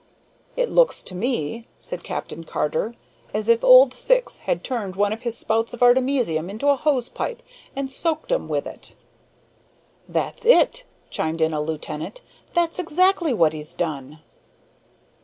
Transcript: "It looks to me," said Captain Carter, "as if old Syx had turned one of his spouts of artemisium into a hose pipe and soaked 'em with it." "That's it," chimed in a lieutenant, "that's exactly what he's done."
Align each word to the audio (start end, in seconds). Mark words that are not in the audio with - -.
"It 0.57 0.71
looks 0.71 1.03
to 1.03 1.13
me," 1.13 1.67
said 1.77 2.03
Captain 2.03 2.43
Carter, 2.43 2.95
"as 3.35 3.47
if 3.47 3.63
old 3.63 3.93
Syx 3.93 4.39
had 4.39 4.63
turned 4.63 4.95
one 4.95 5.13
of 5.13 5.21
his 5.21 5.37
spouts 5.37 5.75
of 5.75 5.83
artemisium 5.83 6.49
into 6.49 6.69
a 6.69 6.75
hose 6.75 7.07
pipe 7.07 7.43
and 7.75 7.91
soaked 7.93 8.31
'em 8.31 8.47
with 8.47 8.65
it." 8.65 8.95
"That's 10.09 10.43
it," 10.43 10.85
chimed 11.11 11.39
in 11.39 11.53
a 11.53 11.61
lieutenant, 11.61 12.21
"that's 12.51 12.79
exactly 12.79 13.31
what 13.31 13.53
he's 13.53 13.75
done." 13.75 14.21